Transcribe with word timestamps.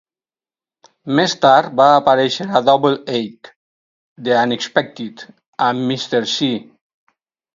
Més 1.19 1.33
tard 1.43 1.75
va 1.81 1.85
aparèixer 1.97 2.47
a 2.59 2.61
"Double 2.69 2.93
H: 3.19 3.51
The 4.29 4.33
Unexpected" 4.45 5.23
amb 5.69 5.83
Mr. 5.91 6.23
Cee. 6.33 6.57